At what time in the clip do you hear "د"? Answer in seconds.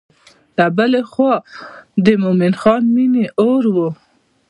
2.05-2.07